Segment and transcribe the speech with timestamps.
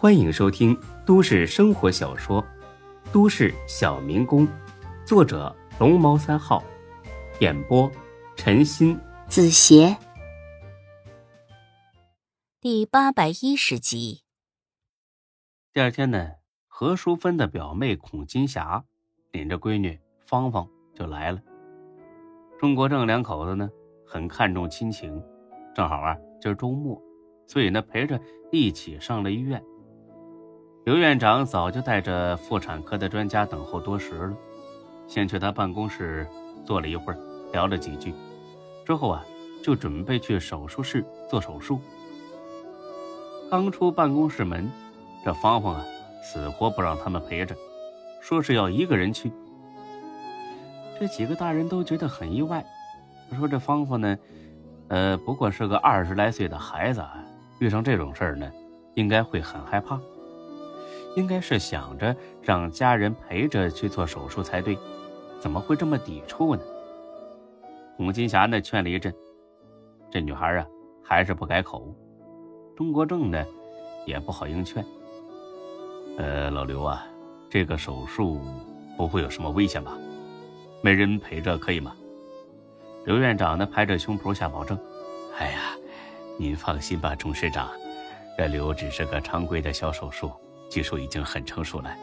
[0.00, 2.40] 欢迎收听都市生活小说
[3.12, 4.46] 《都市小民工》，
[5.04, 6.62] 作者龙猫三号，
[7.40, 7.90] 演播
[8.36, 9.96] 陈鑫、子邪，
[12.60, 14.22] 第八百一十集。
[15.72, 16.30] 第二天呢，
[16.68, 18.84] 何淑芬的表妹孔金霞
[19.32, 21.42] 领着闺女芳芳就来了。
[22.60, 23.68] 钟国正两口子呢，
[24.06, 25.20] 很看重亲情，
[25.74, 27.02] 正好啊，今儿周末，
[27.48, 28.20] 所以呢，陪着
[28.52, 29.60] 一起上了医院。
[30.88, 34.34] 刘院长早就带着妇产科的专家等候多时了，
[35.06, 36.26] 先去他办公室
[36.64, 37.18] 坐了一会儿，
[37.52, 38.14] 聊了几句，
[38.86, 39.22] 之后啊，
[39.62, 41.78] 就准备去手术室做手术。
[43.50, 44.66] 刚出办公室门，
[45.22, 45.84] 这芳芳啊，
[46.22, 47.54] 死活不让他们陪着，
[48.22, 49.30] 说是要一个人去。
[50.98, 52.64] 这几个大人都觉得很意外，
[53.36, 54.16] 说这芳芳呢，
[54.88, 57.04] 呃，不过是个二十来岁的孩子，
[57.58, 58.50] 遇上这种事儿呢，
[58.94, 60.00] 应该会很害怕。
[61.18, 64.78] 应该是想着让家人陪着去做手术才对，
[65.40, 66.62] 怎么会这么抵触呢？
[67.96, 69.12] 洪金霞呢劝了一阵，
[70.08, 70.64] 这女孩啊
[71.02, 71.92] 还是不改口。
[72.76, 73.44] 钟国正呢
[74.06, 74.84] 也不好硬劝。
[76.18, 77.04] 呃，老刘啊，
[77.50, 78.40] 这个手术
[78.96, 79.98] 不会有什么危险吧？
[80.82, 81.96] 没人陪着可以吗？
[83.04, 84.78] 刘院长呢拍着胸脯下保证
[85.36, 85.76] ：“哎呀，
[86.38, 87.70] 您放心吧，钟师长，
[88.36, 90.30] 这刘只是个常规的小手术。”
[90.68, 91.96] 技术已经很成熟了，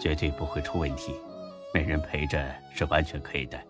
[0.00, 1.14] 绝对不会出问题。
[1.72, 3.60] 没人陪着是完全可以的。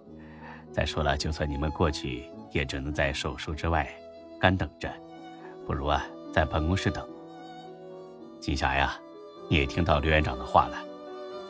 [0.72, 3.88] 再说了，就算你们过去，也只能在手术之外
[4.40, 4.92] 干等着。
[5.66, 7.08] 不如啊，在办公室等。
[8.40, 9.00] 金霞呀，
[9.48, 10.84] 你也听到刘院长的话了。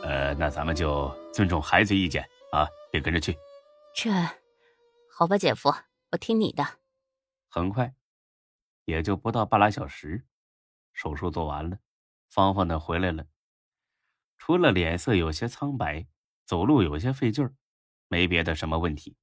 [0.03, 3.37] 呃，那咱们就尊重孩子意见啊，别跟着去。
[3.95, 4.11] 这，
[5.11, 5.75] 好吧，姐夫，
[6.13, 6.65] 我听你的。
[7.49, 7.95] 很快，
[8.85, 10.23] 也就不到半拉小时，
[10.93, 11.79] 手术做完了。
[12.35, 13.29] 芳芳呢回来了，
[14.39, 16.09] 除了脸色有些苍白，
[16.45, 17.55] 走路有些费劲儿，
[18.09, 19.17] 没别的什么问题。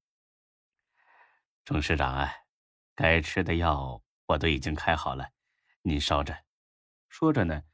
[1.62, 2.32] 钟师长啊，
[2.94, 5.28] 该吃的药我都已经开好了，
[5.82, 6.34] 您烧着。
[7.10, 7.64] 说着呢，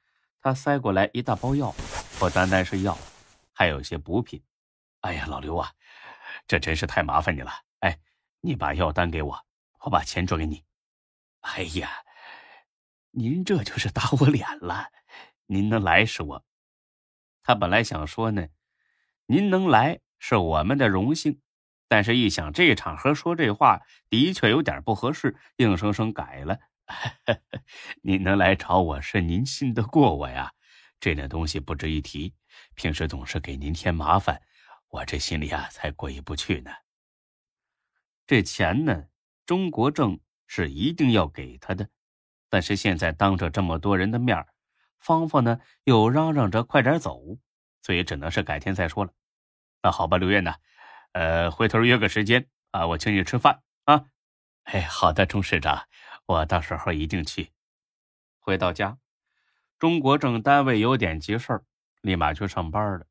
[0.40, 1.72] 他塞过来一大包药，
[2.18, 2.98] 不单单是药，
[3.52, 4.42] 还有些补品。
[5.02, 5.72] 哎呀，老刘啊，
[6.48, 7.52] 这真是太麻烦你了。
[7.78, 7.96] 哎，
[8.40, 9.46] 你把药单给我，
[9.82, 10.64] 我把钱转给你。
[11.42, 12.02] 哎呀。
[13.12, 14.92] 您这就是打我脸了！
[15.50, 16.44] 您能来是我，
[17.42, 18.48] 他本来想说呢，
[19.24, 21.40] 您能来是我们的荣幸，
[21.88, 26.58] 但是一想这场合说这话的确有点不合适，硬生生改了。
[28.02, 30.52] 您能来找我是您信得过我呀，
[31.00, 32.34] 这点东西不值一提，
[32.74, 34.42] 平时总是给您添麻烦，
[34.88, 36.70] 我这心里啊才过意不去呢。
[38.26, 39.06] 这钱呢，
[39.46, 41.88] 中国正是一定要给他的。
[42.50, 44.36] 但是现在当着这么多人的面
[44.98, 47.38] 芳芳呢又嚷嚷着快点走，
[47.82, 49.12] 所以只能是改天再说了。
[49.82, 50.54] 那好吧，刘院呢，
[51.12, 54.06] 呃，回头约个时间啊，我请你吃饭啊。
[54.64, 55.86] 哎，好的，钟市长，
[56.26, 57.52] 我到时候一定去。
[58.38, 58.98] 回到家，
[59.78, 61.64] 钟国正单位有点急事儿，
[62.02, 63.06] 立马去上班了。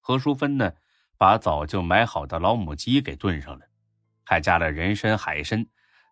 [0.00, 0.72] 何淑芬呢，
[1.18, 3.66] 把早就买好的老母鸡给炖上了，
[4.24, 5.66] 还加了人参、海参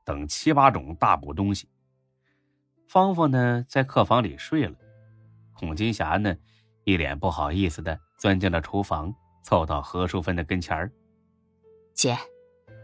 [0.04, 1.70] 等七八种大补东西。
[2.88, 4.76] 芳芳呢，在客房里睡了。
[5.54, 6.34] 孔金霞呢，
[6.84, 10.90] 一脸不好意思的钻进了厨房，凑到何淑芬的跟前儿
[11.94, 12.16] ：“姐，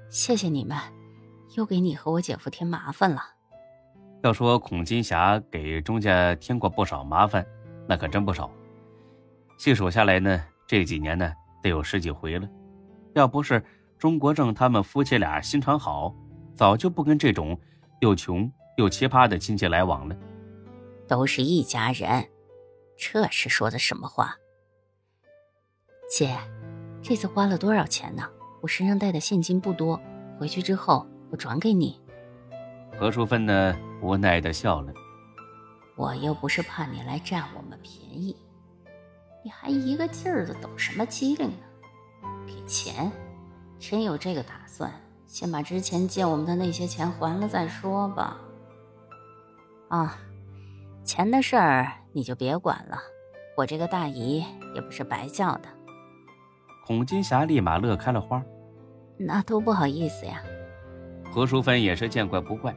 [0.08, 0.76] 谢谢你们，
[1.56, 3.22] 又给你和我姐夫添麻烦了。”
[4.22, 7.44] 要说孔金霞给钟家添过不少麻烦，
[7.88, 8.50] 那可真不少。
[9.58, 11.32] 细数下来呢，这几年呢，
[11.62, 12.48] 得有十几回了。
[13.14, 13.64] 要不是
[13.98, 16.14] 钟国正他们夫妻俩心肠好，
[16.54, 17.58] 早就不跟这种
[18.00, 18.50] 又穷。
[18.76, 20.16] 又奇葩的亲戚来往了，
[21.06, 22.26] 都是一家人，
[23.00, 24.36] 这是说的什么话？
[26.10, 26.36] 姐，
[27.02, 28.28] 这次花了多少钱呢？
[28.60, 29.98] 我身上带的现金不多，
[30.38, 31.98] 回去之后我转给你。
[32.98, 33.74] 何淑芬呢？
[34.02, 34.92] 无奈的笑了。
[35.96, 38.36] 我又不是怕你来占我们便宜，
[39.42, 42.28] 你还一个劲儿的抖什么机灵呢？
[42.46, 43.10] 给钱，
[43.78, 44.92] 真有这个打算，
[45.26, 48.36] 先把之前借我们的那些钱还了再说吧。
[49.88, 50.18] 啊，
[51.10, 52.96] 钱的事儿你就别管了，
[53.56, 54.44] 我这个大姨
[54.76, 55.68] 也不是白叫的。
[56.86, 58.40] 孔金霞立马乐开了花，
[59.18, 60.40] 那多不好意思呀。
[61.28, 62.72] 何淑芬也是见怪不怪，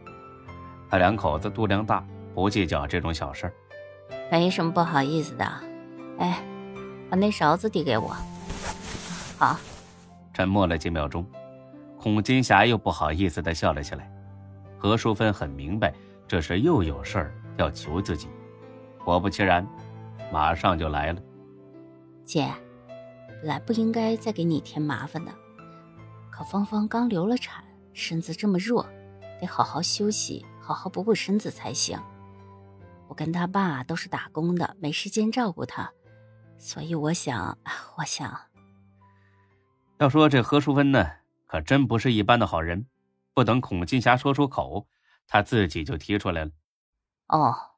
[0.90, 2.04] 他两口子度量大，
[2.34, 3.54] 不计较这种小事儿。
[4.32, 5.46] 没什么不好意思的，
[6.18, 6.44] 哎，
[7.12, 8.18] 把那勺子递给我。
[9.38, 9.60] 好。
[10.34, 11.24] 沉默了几秒钟，
[12.00, 14.12] 孔金霞又不好意思的笑了起来。
[14.80, 15.94] 何淑芬很明白。
[16.26, 18.28] 这是又有事儿要求自己，
[19.04, 19.68] 果不其然，
[20.32, 21.22] 马上就来了。
[22.26, 22.52] 姐，
[23.28, 25.32] 本来不应该再给你添麻烦的。
[26.32, 27.64] 可芳芳刚流了产，
[27.94, 28.88] 身子这么弱，
[29.40, 32.00] 得好好休息，好好补补身子才行。
[33.08, 35.92] 我跟他爸都是打工的，没时间照顾他，
[36.58, 37.58] 所以我想，
[37.98, 38.36] 我想。
[40.00, 41.08] 要说这何淑芬呢，
[41.46, 42.88] 可真不是一般的好人。
[43.36, 44.88] 不等孔金霞说出口，
[45.28, 46.52] 她自己就提出来了。
[47.28, 47.72] 哦，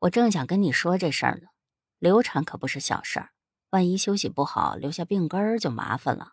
[0.00, 1.48] 我正想跟你说这事儿呢。
[1.98, 3.30] 流产可不是小事儿，
[3.70, 6.32] 万一休息不好，留下病根儿就麻烦了。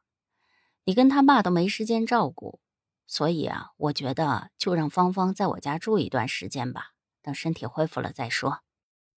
[0.86, 2.62] 你跟他爸都没时间照顾，
[3.06, 6.92] 所以啊，我觉得就让芳芳在我家住一段时间吧，
[7.22, 8.62] 等身体恢复了再说。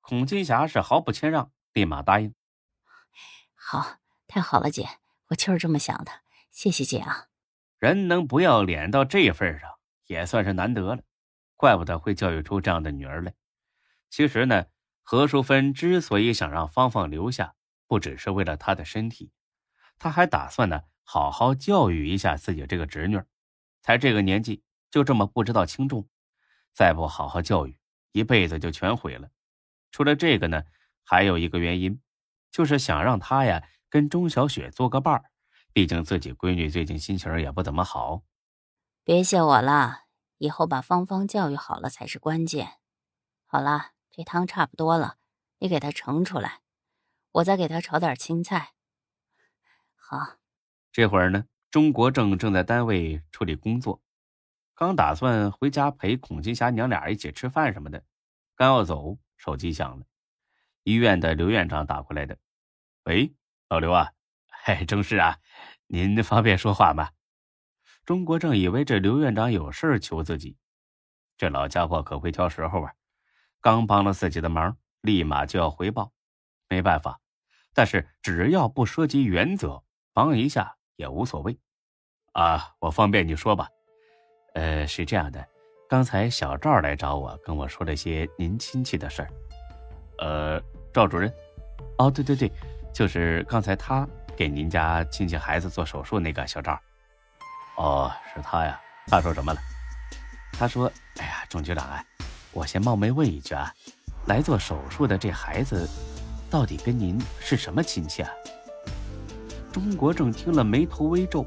[0.00, 2.34] 孔金霞是毫不谦让，立马答应。
[3.55, 4.88] 好，太好了，姐，
[5.28, 6.11] 我就是这么想的。
[6.50, 7.26] 谢谢姐啊。
[7.78, 9.70] 人能不要脸到这份上，
[10.06, 11.02] 也算是难得了。
[11.60, 13.34] 怪不得会教育出这样的女儿来。
[14.08, 14.64] 其实呢，
[15.02, 17.54] 何淑芬之所以想让芳芳留下，
[17.86, 19.30] 不只是为了她的身体，
[19.98, 23.20] 她还打算呢好好教育一下自己这个侄女。
[23.82, 26.08] 才这个年纪就这么不知道轻重，
[26.72, 27.78] 再不好好教育，
[28.12, 29.28] 一辈子就全毁了。
[29.90, 30.62] 除了这个呢，
[31.04, 32.00] 还有一个原因，
[32.50, 35.24] 就是想让她呀跟钟小雪做个伴儿。
[35.74, 38.22] 毕竟自己闺女最近心情也不怎么好，
[39.04, 40.04] 别谢我了，
[40.40, 42.78] 以后把芳芳教育好了才是关键。
[43.44, 45.16] 好了，这汤差不多了，
[45.58, 46.60] 你给她盛出来，
[47.32, 48.72] 我再给她炒点青菜。
[49.94, 50.38] 好，
[50.90, 54.00] 这会儿呢，钟国正正在单位处理工作，
[54.75, 58.02] 刚打算回家陪孔金霞娘俩一起吃饭什么的，
[58.56, 60.06] 刚要走，手机响了，
[60.84, 62.38] 医院的刘院长打过来的。
[63.04, 63.34] 喂，
[63.69, 64.12] 老刘啊。
[64.64, 65.38] 嘿，正是啊，
[65.86, 67.10] 您方便说话吗？
[68.10, 70.56] 钟国正以为这刘院长有事求自己，
[71.38, 72.92] 这老家伙可会挑时候啊！
[73.60, 76.10] 刚帮了自己的忙，立马就要回报，
[76.68, 77.20] 没办法。
[77.72, 79.80] 但是只要不涉及原则，
[80.12, 81.56] 帮一下也无所谓。
[82.32, 83.68] 啊，我方便你说吧。
[84.54, 85.46] 呃，是这样的，
[85.88, 89.30] 刚才小赵来找我，跟我说了些您亲戚的事儿。
[90.18, 90.60] 呃，
[90.92, 91.32] 赵主任？
[91.98, 92.50] 哦，对对对，
[92.92, 94.04] 就是刚才他。
[94.36, 96.80] 给您家亲戚孩子做手术那个小赵，
[97.81, 98.79] 哦，是他呀。
[99.06, 99.61] 他说什么了？
[100.53, 102.05] 他说：“哎呀，钟局长啊，
[102.53, 103.73] 我先冒昧问一句啊，
[104.27, 105.88] 来做手术的这孩子，
[106.50, 108.31] 到底跟您是什么亲戚啊？”
[109.73, 111.47] 钟国正听了，眉头微皱，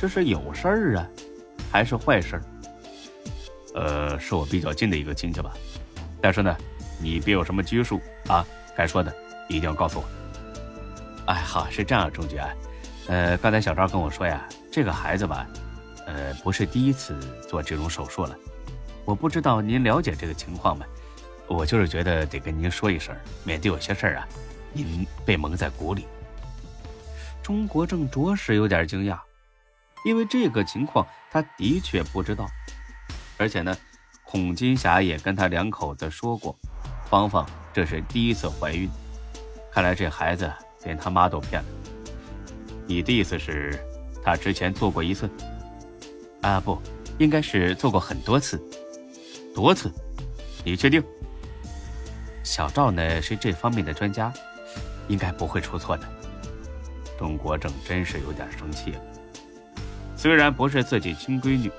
[0.00, 1.06] 这是有事儿啊，
[1.70, 2.42] 还是坏事儿？
[3.74, 5.52] 呃，是我比较近的一个亲戚吧。
[6.20, 6.56] 但是呢，
[6.98, 8.44] 你别有什么拘束啊，
[8.74, 9.14] 该说的
[9.48, 10.04] 一定要告诉我。
[11.26, 12.48] 哎，好，是这样，钟局啊，
[13.08, 15.46] 呃，刚才小赵跟我说呀，这个孩子吧，
[16.06, 17.18] 呃，不是第一次
[17.48, 18.36] 做这种手术了。
[19.04, 20.86] 我不知道您了解这个情况吗？
[21.48, 23.14] 我就是觉得得跟您说一声，
[23.44, 24.28] 免得有些事儿啊，
[24.72, 26.06] 您被蒙在鼓里。
[27.42, 29.18] 钟国正着实有点惊讶，
[30.04, 32.46] 因为这个情况他的确不知道，
[33.36, 33.76] 而且呢，
[34.24, 36.56] 孔金霞也跟他两口子说过，
[37.10, 38.88] 芳芳这是第一次怀孕，
[39.72, 40.50] 看来这孩子。
[40.84, 41.68] 连他妈都骗了。
[42.86, 43.78] 你的意思是，
[44.22, 45.28] 他之前做过一次？
[46.42, 46.78] 啊，不，
[47.18, 48.60] 应该是做过很多次，
[49.54, 49.90] 多次。
[50.64, 51.02] 你确定？
[52.42, 54.32] 小赵呢是这方面的专家，
[55.08, 56.06] 应该不会出错的。
[57.18, 59.00] 钟国正真是有点生气了。
[60.16, 61.70] 虽然不是自己亲闺女，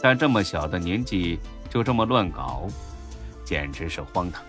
[0.00, 2.66] 但这么小的年纪就这么乱搞，
[3.44, 4.42] 简直是荒唐。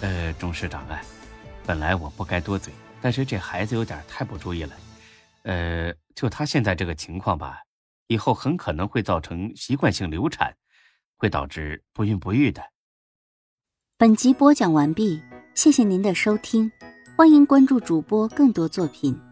[0.00, 1.00] 呃，钟市长啊。
[1.66, 4.76] 本来我不该多嘴，但是这孩子有点太不注意了。
[5.42, 7.62] 呃，就他现在这个情况吧，
[8.08, 10.54] 以后很可能会造成习惯性流产，
[11.16, 12.62] 会导致不孕不育的。
[13.96, 15.22] 本集播讲完毕，
[15.54, 16.70] 谢谢您的收听，
[17.16, 19.29] 欢迎关注主播更多作品。